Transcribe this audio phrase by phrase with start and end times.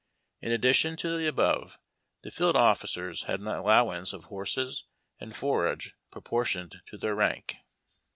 [0.41, 1.77] In addition to the above,
[2.23, 4.85] the field officers had an allowance of horses
[5.19, 7.57] and forage proportioned to their rank.